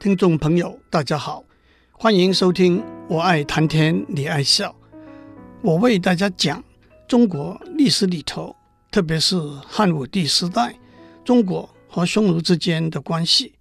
[0.00, 1.44] 听众朋友，大家好，
[1.92, 4.74] 欢迎收听《我爱谈天，你爱笑》。
[5.60, 6.64] 我为大家讲
[7.06, 8.56] 中国历史里头，
[8.90, 9.38] 特别是
[9.68, 10.74] 汉武帝时代，
[11.22, 13.52] 中国和匈奴之间的关系。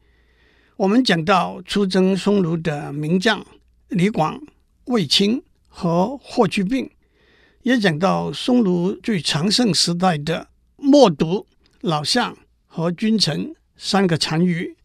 [0.78, 3.46] 我们讲到出征匈奴的名将
[3.90, 4.42] 李广、
[4.86, 6.90] 卫青和霍去病，
[7.64, 10.48] 也讲到匈奴最强盛时代的
[10.78, 11.44] 冒顿、
[11.82, 14.78] 老相和君臣三个单于。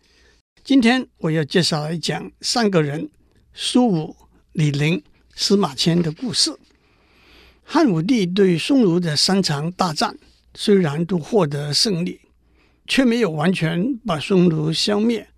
[0.65, 3.11] 今天我要介绍来讲三个人：
[3.53, 4.17] 苏武、
[4.53, 5.05] 李陵、
[5.35, 6.57] 司马迁的故事。
[7.63, 10.17] 汉武帝对匈奴的三场大战，
[10.55, 12.19] 虽然都获得胜利，
[12.87, 15.29] 却没有完全把匈奴消灭。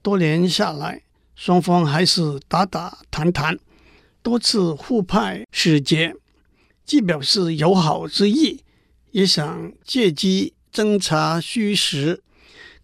[0.00, 1.02] 多年下来，
[1.34, 3.58] 双方还是打打谈谈，
[4.22, 6.14] 多次互派使节，
[6.84, 8.62] 既表示友好之意，
[9.10, 12.22] 也想借机侦察虚实。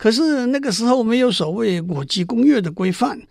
[0.05, 3.23] 可是那个时候没有所谓国际公约的规范，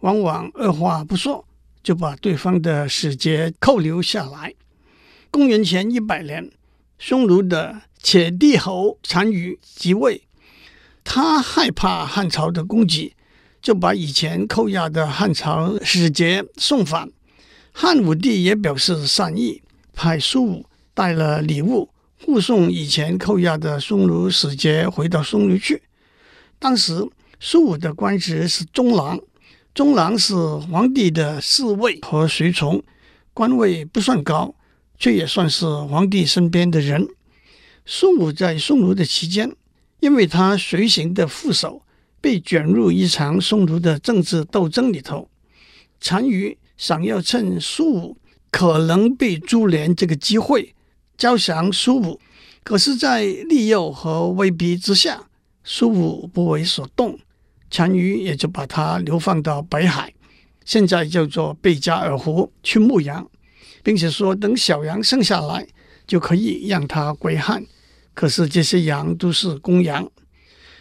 [0.00, 1.44] 往往二话不说
[1.82, 4.54] 就把对方的使节扣留下来。
[5.30, 6.50] 公元前一百年，
[6.98, 10.22] 匈奴的且帝侯单于即位，
[11.04, 13.12] 他害怕汉朝的攻击，
[13.60, 17.10] 就把以前扣押的汉朝使节送返。
[17.72, 19.60] 汉武帝也表示善意，
[19.92, 21.90] 派苏武带了礼物
[22.24, 25.82] 护送以前扣押的匈奴使节回到匈奴去。
[26.62, 27.04] 当时
[27.40, 29.18] 苏武的官职是中郎，
[29.74, 32.80] 中郎是皇帝的侍卫和随从，
[33.34, 34.54] 官位不算高，
[34.96, 37.08] 却也算是皇帝身边的人。
[37.84, 39.56] 苏武在匈奴的期间，
[39.98, 41.82] 因为他随行的副手
[42.20, 45.28] 被卷入一场匈奴的政治斗争里头，
[45.98, 48.16] 单于想要趁苏武
[48.52, 50.76] 可能被株连这个机会
[51.18, 52.20] 招降苏武，
[52.62, 55.26] 可是，在利诱和威逼之下。
[55.64, 57.18] 苏武不为所动，
[57.70, 60.12] 单于也就把他流放到北海，
[60.64, 63.28] 现在叫做贝加尔湖去牧羊，
[63.82, 65.66] 并且说等小羊生下来
[66.06, 67.64] 就可以让他归汉。
[68.14, 70.10] 可是这些羊都是公羊。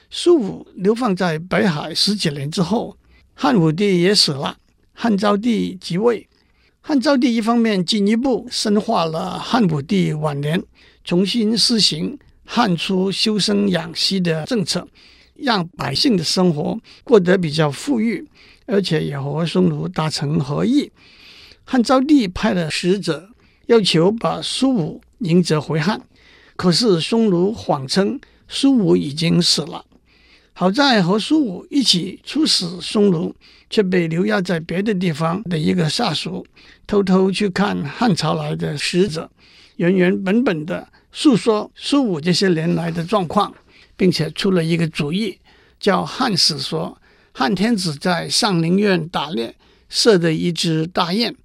[0.10, 2.98] 苏武流放在北海十几年之后，
[3.34, 4.58] 汉武帝也死了，
[4.94, 6.28] 汉昭帝即位。
[6.82, 10.62] 汉昭帝一方面进一步深化了汉武帝晚年
[11.04, 12.18] 重新施行。
[12.54, 14.86] 汉初修生养息的政策，
[15.36, 18.28] 让百姓的生活过得比较富裕，
[18.66, 20.92] 而且也和匈奴达成和议。
[21.64, 23.30] 汉昭帝派了使者，
[23.68, 26.02] 要求把苏武迎泽回汉，
[26.58, 28.20] 可是匈奴谎称
[28.50, 29.86] 苏武已经死了。
[30.52, 33.34] 好在和苏武一起出使匈奴，
[33.70, 36.46] 却被留押在别的地方的一个下属，
[36.86, 39.32] 偷偷去看汉朝来的使者，
[39.78, 40.90] 原原本本的。
[41.12, 43.54] 诉说苏武这些年来的状况，
[43.98, 45.38] 并且出了一个主意，
[45.80, 46.98] 叫《汉史》说：
[47.34, 49.56] 汉天子在上林苑打猎，
[49.90, 51.36] 射的一只大雁，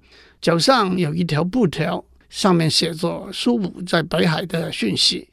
[0.41, 5.29] 脚上有一条布条，上面写着苏武在北海的讯息。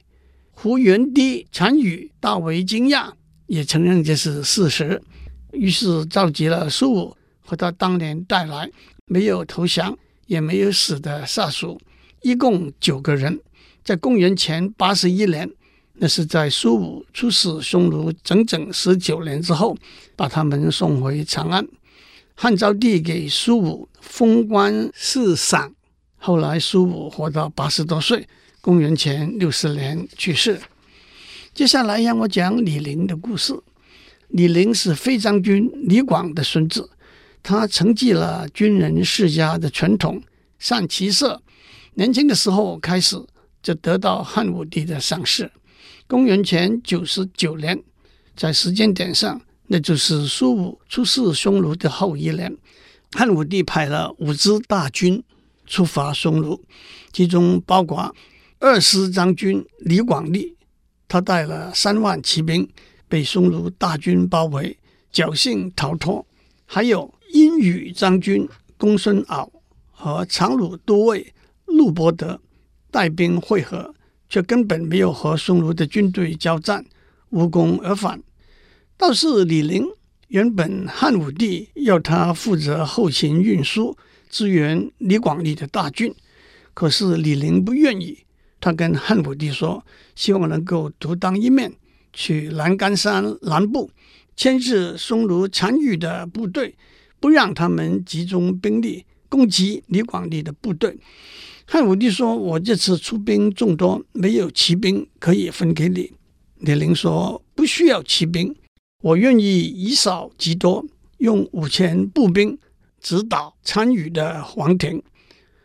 [0.51, 3.11] 胡元帝单于大为惊讶，
[3.47, 5.01] 也承认这是事实，
[5.51, 8.69] 于是召集了苏武和他当年带来
[9.05, 11.79] 没有投降也没有死的下属，
[12.21, 13.39] 一共九个人。
[13.83, 15.49] 在公元前八十一年，
[15.95, 19.75] 那是在苏武出使匈奴整整十九年之后，
[20.15, 21.67] 把他们送回长安。
[22.33, 25.73] 汉昭帝给苏武封官赐赏，
[26.17, 28.25] 后来苏武活到八十多岁，
[28.61, 30.61] 公元前六十年去世。
[31.53, 33.53] 接下来让我讲李陵的故事。
[34.29, 36.89] 李陵是飞将军李广的孙子，
[37.43, 40.23] 他承继了军人世家的传统，
[40.57, 41.41] 善骑射，
[41.95, 43.21] 年轻的时候开始。
[43.63, 45.51] 就得到汉武帝的赏识。
[46.05, 47.81] 公元前九十九年，
[48.35, 52.55] 在时间点上，那就是苏武出使匈奴的后一年，
[53.13, 55.23] 汉武帝派了五支大军
[55.65, 56.61] 出发匈奴，
[57.13, 58.13] 其中包括
[58.59, 60.55] 二师将军李广利，
[61.07, 62.69] 他带了三万骑兵，
[63.07, 64.77] 被匈奴大军包围，
[65.13, 66.25] 侥幸逃脱；
[66.65, 69.49] 还有殷羽将军公孙敖
[69.89, 71.33] 和长鲁都尉
[71.65, 72.41] 陆伯德。
[72.93, 73.95] 带兵会合，
[74.29, 76.85] 却根本没有和匈奴的军队交战，
[77.31, 78.21] 无功而返。
[78.95, 79.87] 倒是李陵，
[80.27, 83.97] 原本汉武帝要他负责后勤运输，
[84.29, 86.13] 支援李广利的大军，
[86.75, 88.19] 可是李陵不愿意。
[88.61, 91.73] 他跟汉武帝说，希望能够独当一面，
[92.13, 93.89] 去栏杆山南部
[94.35, 96.75] 牵制匈奴残余的部队，
[97.19, 100.95] 不让他们集中兵力攻击李广利的部队。
[101.65, 106.11] 汉武帝说：“我这次出兵众多，没有骑兵可以分给你。”
[106.59, 108.55] 李陵说：“不需要骑兵，
[109.01, 110.85] 我愿意以少击多，
[111.17, 112.57] 用五千步兵
[113.01, 115.01] 直捣单于的皇庭。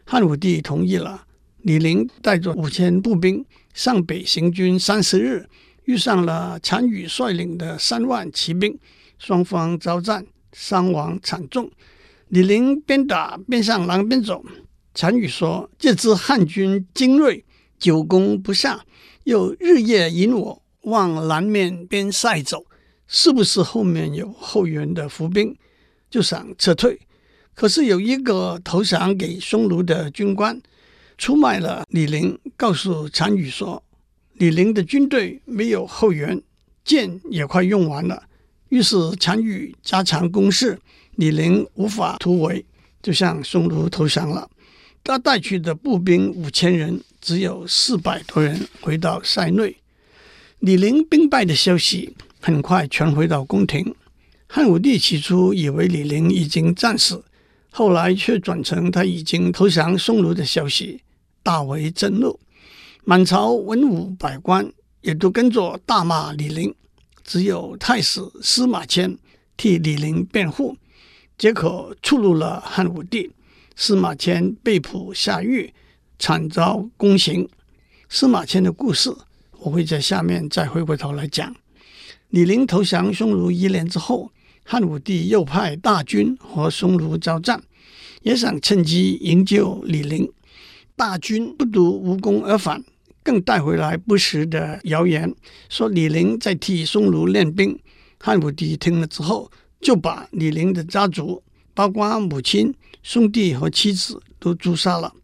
[0.05, 1.25] 汉武帝同意了。
[1.63, 3.45] 李陵带着五千步兵
[3.75, 5.49] 上北行军三十日，
[5.85, 8.79] 遇上了单于率领的三万骑兵，
[9.19, 11.71] 双方交战，伤亡惨重。
[12.29, 14.45] 李陵边打边向南边走。
[15.01, 17.45] 单于说：“这支汉军精锐，
[17.79, 18.85] 久攻不下，
[19.23, 22.67] 又日夜引我往南面边塞走，
[23.07, 25.57] 是不是后面有后援的伏兵？
[26.11, 26.99] 就想撤退。
[27.55, 30.61] 可是有一个投降给匈奴的军官。”
[31.17, 33.83] 出卖了李陵，告诉单于说
[34.35, 36.41] ：“李陵的军队没有后援，
[36.85, 38.25] 箭也快用完了。”
[38.71, 40.79] 于是单于加强攻势，
[41.17, 42.65] 李陵无法突围，
[43.03, 44.49] 就向匈奴投降了。
[45.09, 49.75] 他带去的步兵五千人，只有四百多人回到塞内。
[50.59, 53.95] 李陵兵败的消息很快传回到宫廷。
[54.47, 57.25] 汉武帝起初以为李陵已经战死，
[57.71, 61.01] 后来却转成他已经投降匈奴的消息。
[61.43, 62.39] 大为震怒，
[63.05, 64.71] 满朝文武百官
[65.01, 66.75] 也都跟着大骂李陵，
[67.25, 69.17] 只有太史司马迁
[69.57, 70.77] 替李陵辩护，
[71.39, 73.31] 结果触怒了汉武帝。
[73.81, 75.73] 司马迁被捕下狱，
[76.19, 77.49] 惨遭宫刑。
[78.09, 79.15] 司马迁的故事，
[79.61, 81.55] 我会在下面再回过头来讲。
[82.31, 84.33] 李陵投降匈奴一年之后，
[84.65, 87.63] 汉武帝又派大军和匈奴交战，
[88.23, 90.29] 也想趁机营救李陵。
[90.97, 92.83] 大军不独无功而返，
[93.23, 95.33] 更带回来不实的谣言，
[95.69, 97.79] 说李陵在替匈奴练兵。
[98.19, 99.49] 汉武帝听了之后，
[99.81, 101.41] 就把李陵的家族，
[101.79, 105.15] 包括母亲、兄弟和妻子，都诛杀了。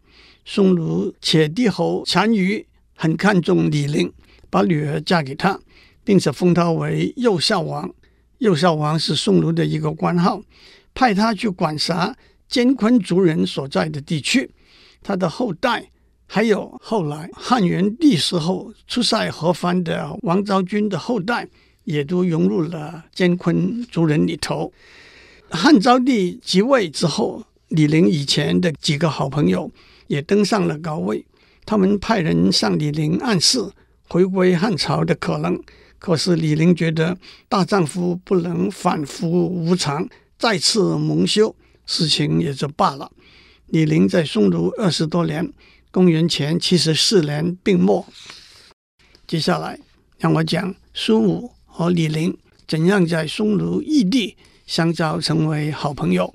[0.45, 2.65] 匈奴且帝侯单于
[2.95, 4.13] 很看重李陵，
[4.49, 5.59] 把女儿嫁给他，
[6.05, 7.93] 并且封他为右孝王。
[8.37, 10.41] 右孝王是匈奴的一个官号，
[10.93, 12.15] 派他去管辖
[12.47, 14.49] 艰昆族人所在的地区。
[15.03, 15.89] 他的后代，
[16.25, 21.49] 还有后来汉元帝时候出塞河番的王昭君的后代，
[21.83, 24.71] 也都融入了艰昆族人里头。
[25.55, 29.71] 汉昭帝即位之后，李陵以前的几个好朋友
[30.07, 31.25] 也登上了高位，
[31.65, 33.71] 他们派人向李陵暗示
[34.09, 35.59] 回归汉朝的可能。
[35.97, 37.17] 可是李陵觉得
[37.49, 40.07] 大丈夫不能反复无常，
[40.37, 41.55] 再次蒙羞，
[41.85, 43.11] 事情也就罢了。
[43.67, 45.51] 李陵在匈奴二十多年，
[45.89, 48.05] 公元前七十四年病没。
[49.25, 49.79] 接下来
[50.19, 52.37] 让我讲苏武和李陵
[52.67, 56.33] 怎样在匈奴异地相交，成为好朋友。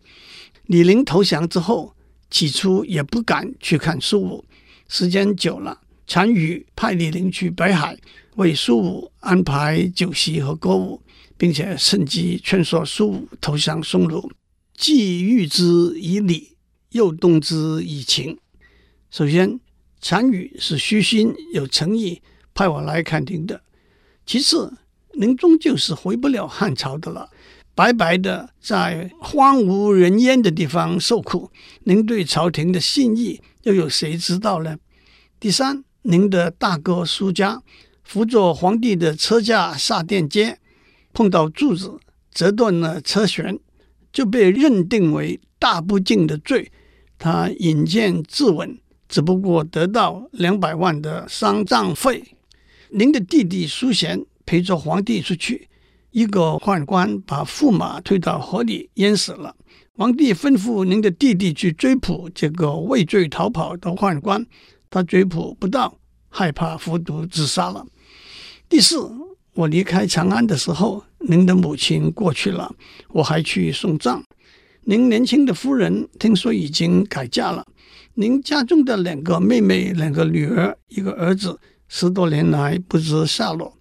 [0.67, 1.94] 李陵投降之后，
[2.31, 4.44] 起初也不敢去看苏武。
[4.88, 7.99] 时间久了，单于派李陵去北海，
[8.37, 11.03] 为苏武安排酒席和歌舞，
[11.37, 14.31] 并且趁机劝说苏武投降匈奴，
[14.76, 16.49] 既諭之以礼。
[16.93, 18.37] 又动之以情。
[19.12, 19.61] 首先，
[20.00, 22.21] 单于是虚心有诚意
[22.53, 23.62] 派我来看庭的。
[24.26, 24.76] 其次，
[25.12, 27.31] 您终究是回不了汉朝的了，
[27.75, 31.51] 白白的在荒无人烟的地方受苦，
[31.85, 34.77] 您对朝廷的信义又有谁知道呢？
[35.39, 37.63] 第三，您的大哥苏家
[38.03, 40.59] 扶着皇帝的车驾下殿阶，
[41.15, 41.99] 碰到柱子
[42.33, 43.59] 折断了车舷，
[44.12, 46.71] 就被认定为大不敬的罪。
[47.19, 52.37] 他引荐自刎，只不过得到两百万的丧葬费。
[52.91, 55.70] 您的弟弟苏贤陪着皇帝出去，
[56.11, 59.55] 一个宦官把驸马推到河里淹死了。
[59.97, 64.45] 皇帝吩咐您的弟弟去追捕这个畏罪逃跑的宦官，
[64.88, 65.99] 他追捕不到，
[66.29, 67.87] 害怕服毒自杀了。
[68.69, 69.11] 第四，
[69.55, 72.75] 我离开长安的时候，您的母亲过去了，
[73.09, 74.25] 我还去送葬。
[74.85, 77.67] 您年轻的夫人听说已经改嫁了，
[78.14, 83.76] 您家中的两个妹妹、两个女儿、一个儿子，十多年来不知下落。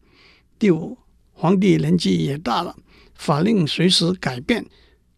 [0.60, 0.98] 第五，
[1.42, 2.76] 皇帝年纪也大了，
[3.16, 4.66] 法令随时改变，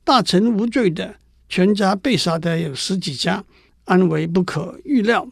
[0.03, 1.15] 大臣无罪的，
[1.49, 3.43] 全家被杀的有十几家，
[3.85, 5.27] 安危不可预料。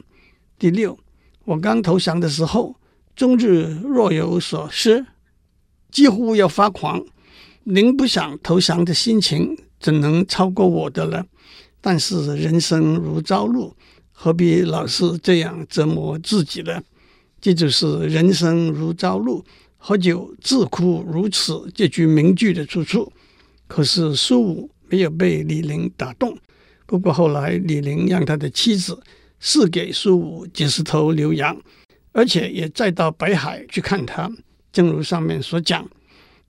[0.57, 0.97] 第六，
[1.45, 2.75] 我刚投降的时候，
[3.15, 5.05] 终日若有所失，
[5.91, 7.05] 几乎要发狂。
[7.65, 11.23] 您不想投降的心情，怎能超过我的呢？
[11.79, 13.75] 但是人生如朝露，
[14.11, 16.81] 何必老是这样折磨自己呢？
[17.39, 19.45] 这就是“人生如朝露，
[19.79, 23.11] 何久自哭如此”这句名句的出处。
[23.65, 26.37] 可是苏武没有被李陵打动。
[26.85, 29.01] 不过后来李陵让他的妻子
[29.39, 31.59] 赐给苏武几十头牛羊，
[32.11, 34.31] 而且也再到北海去看他。
[34.71, 35.89] 正如上面所讲，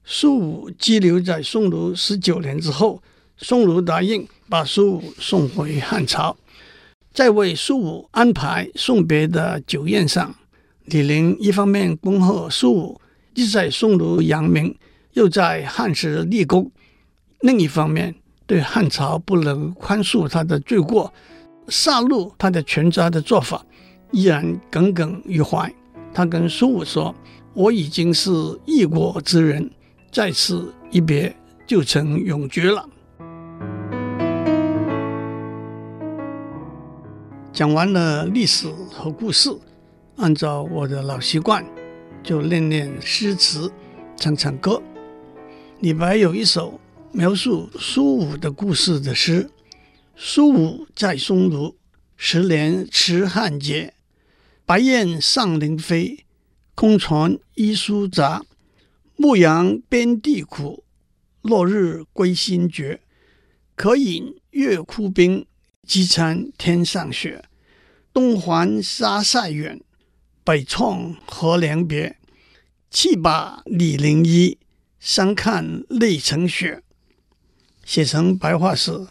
[0.04, 3.02] 苏武羁留在匈奴十九年之后。
[3.42, 6.36] 匈奴答应把苏武送回汉朝。
[7.14, 10.34] 在为苏武安排送别的酒宴上，
[10.84, 13.00] 李陵一方面恭贺苏武
[13.40, 14.76] 既在匈奴扬名，
[15.14, 16.70] 又在汉时立功；
[17.40, 21.10] 另一方面，对汉朝不能宽恕他的罪过、
[21.66, 23.64] 杀戮他的全家的做法，
[24.10, 25.72] 依然耿耿于怀。
[26.12, 27.14] 他跟苏武说
[27.56, 28.30] ：“我已经是
[28.66, 29.70] 异国之人，
[30.12, 31.34] 在此一别，
[31.66, 32.86] 就成永绝了。”
[37.54, 39.48] 讲完了历史和故事，
[40.16, 41.64] 按照我的老习惯，
[42.22, 43.70] 就念念诗词，
[44.16, 44.82] 唱唱歌。
[45.80, 46.78] 李白有一首
[47.12, 49.50] 描述苏武的故事的诗
[50.16, 51.76] ：“苏武在匈奴，
[52.16, 53.94] 十年持汉节。
[54.66, 56.24] 白雁上林飞，
[56.74, 58.44] 空传一书杂。
[59.16, 60.84] 牧羊边地苦，
[61.42, 63.00] 落日归心绝。
[63.74, 65.46] 可饮月窟冰，
[65.86, 67.44] 饥餐天上雪。”
[68.12, 69.80] 东还沙塞远，
[70.44, 72.16] 北创河凉别。
[72.90, 74.58] 弃把李陵衣，
[74.98, 76.82] 相看泪成雪。
[77.84, 79.06] 写成白话诗，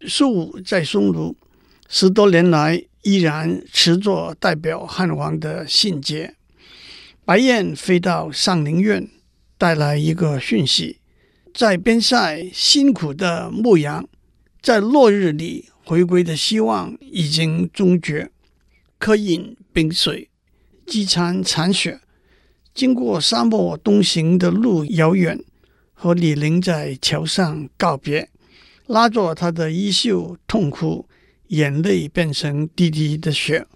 [0.00, 1.36] 树在匈奴
[1.88, 6.34] 十多年来，依然持作代表汉王的信节。
[7.24, 9.08] 白雁飞到上林苑，
[9.56, 10.98] 带来一个讯息：
[11.54, 14.08] 在边塞辛苦的牧羊，
[14.60, 18.32] 在落日里回归的希望已经终绝。
[18.98, 20.28] 渴饮冰水，
[20.92, 22.02] 饥餐残雪。
[22.74, 25.42] 经过沙漠东行的路遥远，
[25.94, 28.28] 和李陵在桥上告别，
[28.88, 31.08] 拉着他的衣袖痛哭，
[31.46, 33.66] 眼泪变成滴滴的雪。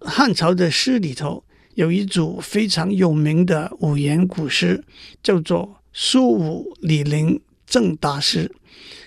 [0.00, 1.42] 汉朝的诗里头
[1.76, 4.84] 有一组非常有名的五言古诗，
[5.22, 5.64] 叫做
[5.94, 8.52] 《苏武李陵赠答诗》。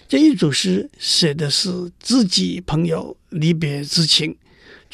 [0.07, 4.35] 这一组诗写的是知己朋友离别之情。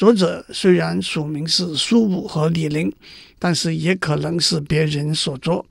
[0.00, 2.90] 作者虽然署名是苏武和李陵，
[3.38, 5.66] 但是也可能是别人所作，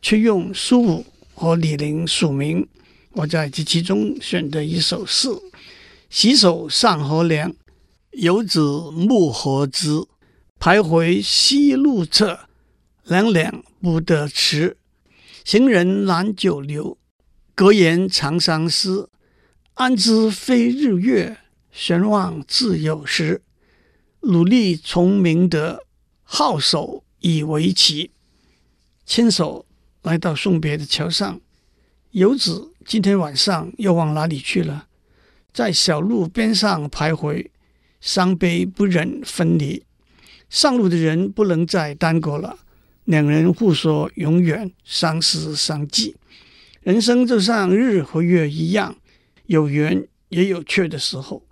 [0.00, 1.04] 却用苏武
[1.34, 2.66] 和李陵署名。
[3.12, 5.28] 我在这其中选的一首诗：
[6.08, 7.54] 洗手上河凉，
[8.12, 9.90] 游子暮何之？
[10.58, 12.48] 徘徊西路侧，
[13.04, 14.78] 两两不得迟。
[15.44, 16.96] 行人懒久留，
[17.54, 19.10] 隔言长相思。
[19.74, 21.36] 安知非日月，
[21.70, 23.42] 悬望自有时。
[24.28, 25.84] 努力从明德，
[26.24, 28.10] 好手以为奇。
[29.04, 29.64] 牵手
[30.02, 31.40] 来到送别的桥上，
[32.10, 34.88] 游子今天晚上又往哪里去了？
[35.52, 37.46] 在小路边上徘徊，
[38.00, 39.84] 伤悲不忍分离。
[40.50, 42.58] 上路的人不能再耽搁了，
[43.04, 46.16] 两人互说永远，相思相寄。
[46.82, 48.96] 人生就像日和月一样，
[49.46, 51.44] 有圆也有缺的时候。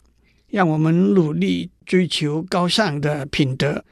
[0.48, 3.84] 让我们努力追求高尚的品德，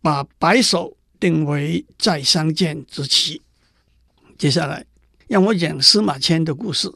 [0.00, 3.42] 把白首定为再相见之期。
[4.38, 4.84] 接下来，
[5.28, 6.92] 让我讲司马迁的故事。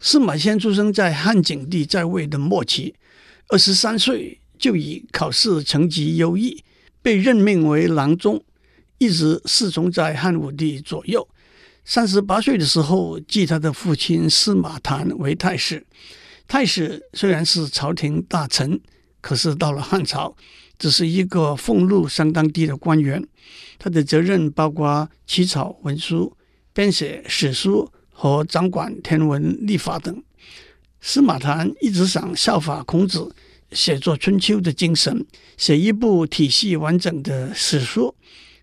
[0.00, 2.94] 司马迁出生在汉景帝在位的末期，
[3.48, 6.64] 二十三岁就以考试成绩优异，
[7.02, 8.42] 被任命为郎中，
[8.98, 11.28] 一直侍从在汉武帝左右。
[11.84, 15.84] 三十八岁的时候，继他的父亲司马谈为太史。
[16.48, 18.80] 太史虽然是朝廷大臣，
[19.20, 20.34] 可是到了汉朝，
[20.78, 23.22] 只是一个俸禄相当低的官员。
[23.78, 26.36] 他的责任包括起草文书、
[26.72, 30.22] 编写史书和掌管天文历法等。
[31.00, 33.34] 司马谈一直想效法孔子，
[33.72, 35.24] 写作《春秋》的精神，
[35.56, 38.14] 写一部体系完整的史书。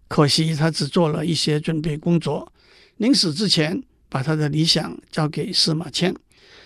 [0.08, 2.52] 可惜他只做了一些准备工作，
[2.98, 6.16] 临死之前，把他的理想交给司马迁。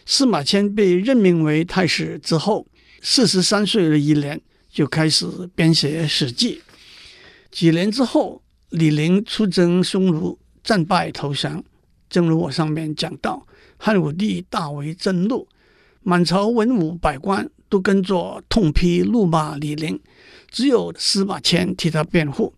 [0.05, 2.67] 司马迁被任命为太史之后，
[3.01, 4.39] 四十三岁的一年
[4.72, 6.55] 就开始编写《史记》。
[7.51, 11.63] 几年之后，李陵出征匈奴，战败投降。
[12.10, 13.46] 正如我上面讲到，
[13.77, 15.48] 汉武帝大为震怒，
[16.03, 20.00] 满朝文武百官都跟着痛批怒骂李陵，
[20.50, 22.53] 只有司马迁替他辩护，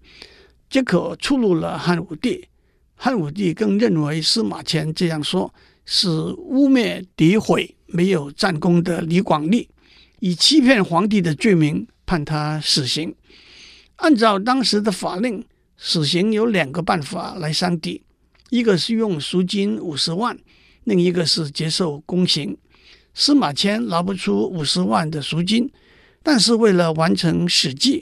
[0.69, 2.47] 结果触怒了汉武帝。
[2.95, 5.53] 汉武帝更认为司马迁这样说。
[5.85, 6.07] 是
[6.37, 9.67] 污蔑诋毁没有战功的李广利，
[10.25, 13.13] 以欺骗皇帝的罪名判他死刑。
[13.97, 15.43] 按照当时的法令，
[15.75, 18.03] 死刑有两个办法来相抵：
[18.49, 20.39] 一个是用赎金五十万，
[20.85, 22.57] 另一个是接受宫刑。
[23.13, 25.69] 司马迁拿不出五十万的赎金，
[26.23, 27.99] 但是为了完成《史记》，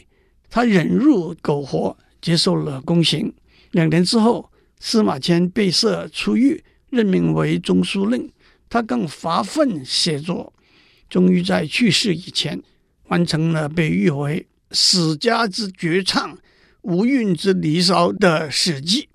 [0.48, 3.34] 他忍辱苟活，接受了宫刑。
[3.72, 6.64] 两年之后，司马迁被赦出狱。
[6.92, 8.30] 任命为中书令，
[8.70, 10.54] 他更发奋写作，
[11.12, 12.60] 终于在去世以前
[13.10, 16.38] 完成了被誉为史家之绝唱、
[16.84, 19.02] 无韵之离骚的《史记》。《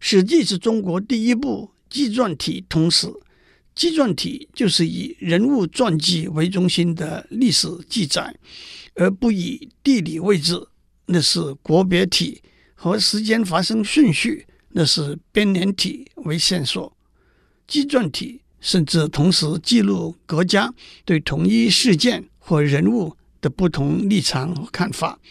[0.00, 3.06] 史记》是中国第一部纪传体通史。
[3.76, 8.34] 纪传体就是以人物传记为中心的历史记载，
[8.96, 10.60] 而不以地理位置，
[11.06, 12.42] 那是国别体
[12.74, 16.92] 和时间发生顺序，那是编年体为线索。
[17.68, 20.72] 纪传体甚至同时记录各家
[21.04, 25.18] 对同一事件或人物的不同立场和看法。《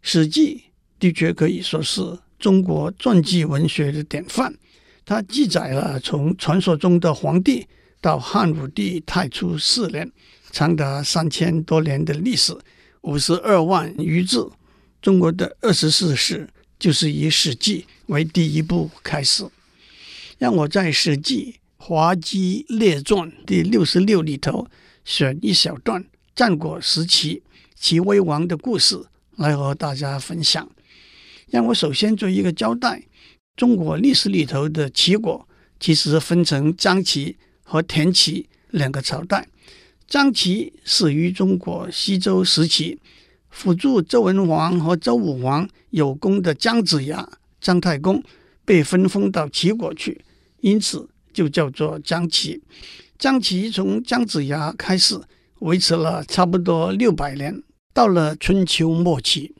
[0.00, 0.56] 史记》
[1.00, 4.54] 的确可以说是中国传记文学的典范。
[5.04, 7.66] 它记载了从传说中的黄帝
[8.00, 10.10] 到汉武帝太初四年，
[10.50, 12.56] 长达三千多年的历史，
[13.02, 14.50] 五十二万余字。
[15.02, 19.46] 中国的二十四史就是以《史记》为第一部开始。
[20.38, 24.66] 让我在《史记·滑稽列传》第六十六里头
[25.04, 26.02] 选一小段
[26.34, 27.42] 战国时期
[27.74, 28.98] 齐威王的故事
[29.36, 30.66] 来和大家分享。
[31.50, 33.02] 让我首先做一个交代。
[33.54, 35.46] 中国历史里头的齐国，
[35.78, 39.46] 其实分成张齐和田齐两个朝代。
[40.08, 42.98] 张齐始于中国西周时期，
[43.50, 47.28] 辅助周文王和周武王有功的姜子牙、
[47.60, 48.24] 姜太公
[48.64, 50.24] 被分封到齐国去，
[50.62, 52.62] 因此就叫做张齐。
[53.18, 55.20] 张齐从姜子牙开始，
[55.58, 57.62] 维持了差不多六百年，
[57.92, 59.54] 到了春秋末期。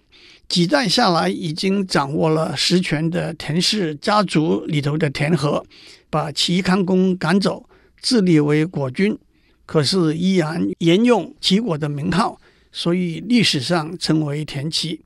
[0.49, 5.65] 几代下来，已经掌握了实权的田氏家族里头的田和，
[6.11, 7.69] 把齐康公赶走，
[8.01, 9.19] 自立为国君。
[9.67, 12.39] 可是依然沿用齐国的名号，
[12.71, 15.01] 所以历史上称为田齐。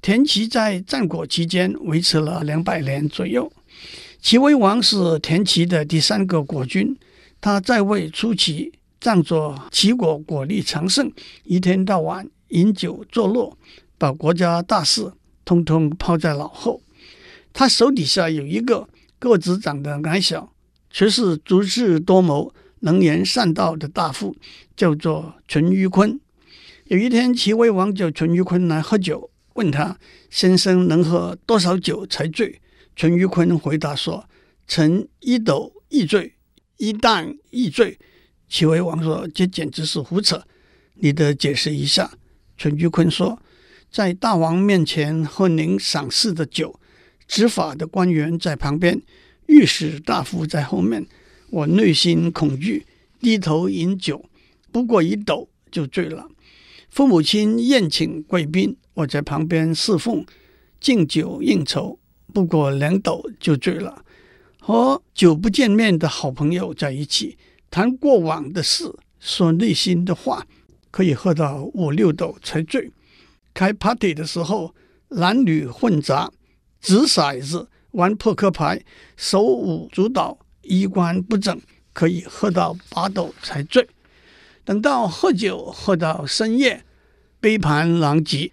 [0.00, 3.52] 田齐在战国期间维持了两百年左右。
[4.20, 6.96] 齐威王是田齐的第三个国君，
[7.40, 11.10] 他在位初期仗着齐国国力强盛，
[11.44, 13.56] 一天到晚饮酒作乐。
[13.96, 15.12] 把国家大事
[15.44, 16.80] 通通抛在脑后。
[17.52, 20.52] 他手底下有一个个子长得矮小，
[20.90, 24.36] 却是足智多谋、能言善道的大夫，
[24.76, 26.18] 叫做淳于髡。
[26.84, 29.98] 有一天，齐威王叫淳于髡来喝酒，问他
[30.30, 32.60] 先生能喝多少酒才醉？
[32.98, 34.28] 淳于髡回答说
[34.66, 36.34] ：“臣一斗亦醉，
[36.78, 37.96] 一旦亦醉。”
[38.50, 40.42] 齐威王说：“这简直是胡扯，
[40.94, 42.10] 你得解释一下。”
[42.58, 43.40] 淳于髡说。
[43.88, 46.78] 在大王面前喝您赏赐的酒，
[47.26, 49.00] 执法的官员在旁边，
[49.46, 51.06] 御史大夫在后面，
[51.50, 52.84] 我内心恐惧，
[53.20, 54.28] 低头饮酒，
[54.70, 56.28] 不过一斗就醉了。
[56.90, 60.26] 父母亲宴请贵宾，我在旁边侍奉，
[60.78, 61.98] 敬酒应酬，
[62.38, 64.04] 不过两斗就醉了。
[64.60, 67.36] 和久不见面的好朋友在一起，
[67.68, 70.46] 谈过往的事，说内心的话，
[70.92, 72.92] 可以喝到五六斗才醉。
[73.52, 74.72] 开 party 的时候，
[75.08, 76.30] 男女混杂，
[76.80, 78.84] 掷骰子、玩扑克牌，
[79.16, 81.60] 手舞足蹈，衣冠不整，
[81.92, 83.88] 可以喝到八斗才醉。
[84.64, 86.84] 等到喝酒喝到深夜，
[87.40, 88.52] 杯盘狼藉，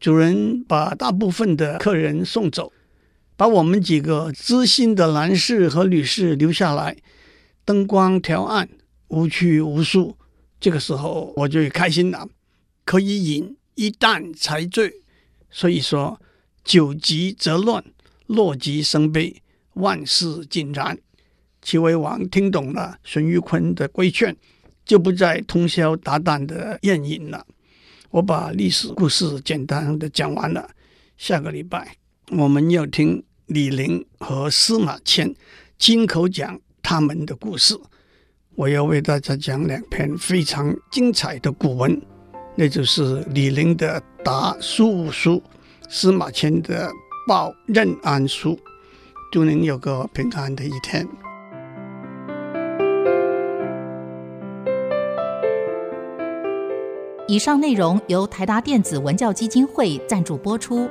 [0.00, 2.72] 主人把大部分的客人送走，
[3.38, 6.96] 把我们几个知心的男士和女士留下来。
[7.64, 8.68] 灯光调暗，
[9.08, 10.18] 无拘无束。
[10.58, 12.28] 这个时候我就开心了，
[12.84, 13.56] 可以饮。
[13.76, 14.92] 一担才醉，
[15.48, 16.20] 所以说
[16.64, 17.84] 酒急则乱，
[18.26, 19.40] 乐极生悲，
[19.74, 20.98] 万事尽然。
[21.62, 24.36] 齐威王听懂了淳于髡的规劝，
[24.84, 27.46] 就不再通宵达旦的宴饮了。
[28.10, 30.68] 我把历史故事简单的讲完了，
[31.16, 31.96] 下个礼拜
[32.32, 35.34] 我们要听李陵和司马迁
[35.78, 37.78] 亲口讲他们的故事。
[38.54, 42.00] 我要为大家讲两篇非常精彩的古文。
[42.54, 45.36] 那就是李陵的《答苏武书》，
[45.88, 46.88] 司马迁的
[47.26, 48.50] 《报任安书》。
[49.30, 51.06] 祝您有个平安的一天。
[57.28, 60.88] 以上内容由台达电子文教基金会赞助播出。